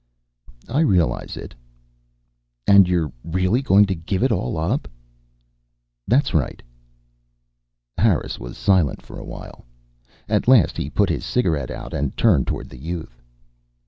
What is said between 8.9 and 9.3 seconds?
for a